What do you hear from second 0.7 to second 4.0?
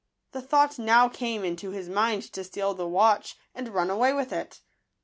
now came into his mind to steal the watch and run